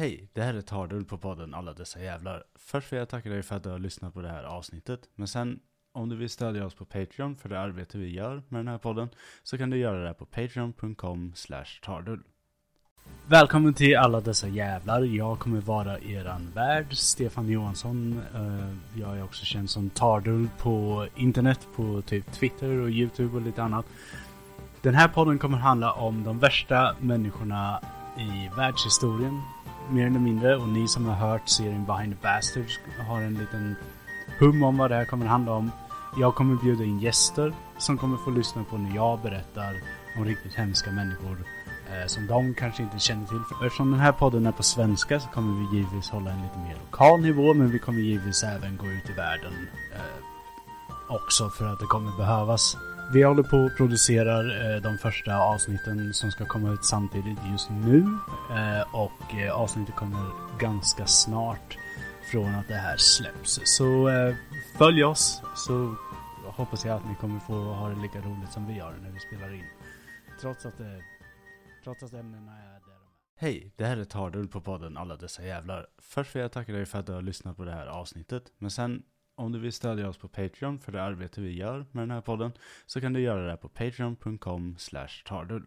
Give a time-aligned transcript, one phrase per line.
[0.00, 2.44] Hej, det här är Tardull på podden Alla Dessa Jävlar.
[2.54, 5.00] Först vill jag tacka dig för att du har lyssnat på det här avsnittet.
[5.14, 5.60] Men sen,
[5.92, 8.78] om du vill stödja oss på Patreon för det arbete vi gör med den här
[8.78, 9.08] podden,
[9.42, 12.22] så kan du göra det på patreon.com slash tardull.
[13.26, 15.02] Välkommen till Alla Dessa Jävlar.
[15.02, 18.22] Jag kommer vara eran värd, Stefan Johansson.
[18.34, 23.42] Eh, jag är också känd som Tardull på internet, på typ Twitter och YouTube och
[23.42, 23.86] lite annat.
[24.82, 27.80] Den här podden kommer handla om de värsta människorna
[28.20, 29.42] i världshistorien,
[29.92, 30.56] mer eller mindre.
[30.56, 33.76] Och ni som har hört serien Behind the Bastards har en liten
[34.38, 35.70] hum om vad det här kommer handla om.
[36.16, 39.76] Jag kommer bjuda in gäster som kommer få lyssna på när jag berättar
[40.16, 41.36] om riktigt hemska människor
[41.90, 43.40] eh, som de kanske inte känner till.
[43.48, 46.58] För eftersom den här podden är på svenska så kommer vi givetvis hålla en lite
[46.58, 49.52] mer lokal nivå, men vi kommer givetvis även gå ut i världen
[49.94, 52.76] eh, också för att det kommer behövas.
[53.12, 57.70] Vi håller på och producerar eh, de första avsnitten som ska komma ut samtidigt just
[57.70, 57.98] nu.
[58.50, 61.78] Eh, och eh, avsnittet kommer ganska snart
[62.32, 63.60] från att det här släpps.
[63.64, 64.34] Så eh,
[64.78, 65.96] följ oss så
[66.46, 69.20] hoppas jag att ni kommer få ha det lika roligt som vi har när vi
[69.20, 69.64] spelar in.
[70.40, 70.86] Trots att, eh,
[71.84, 73.08] trots att ämnena är där är.
[73.36, 75.86] Hej, det här är Tardull på podden Alla Dessa Jävlar.
[75.98, 78.52] Först vill jag tacka dig för att du har lyssnat på det här avsnittet.
[78.58, 79.02] Men sen,
[79.40, 82.20] om du vill stödja oss på Patreon för det arbete vi gör med den här
[82.20, 82.52] podden,
[82.86, 85.66] så kan du göra det på patreon.com slash tardull.